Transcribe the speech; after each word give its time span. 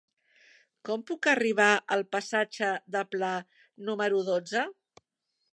Com 0.89 1.03
puc 1.11 1.27
arribar 1.33 1.67
al 1.97 2.03
passatge 2.17 2.73
de 2.97 3.07
Pla 3.13 3.31
número 3.91 4.27
dotze? 4.35 4.69